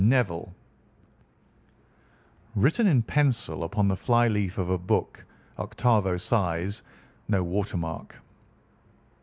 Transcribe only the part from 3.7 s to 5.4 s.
the fly leaf of a book,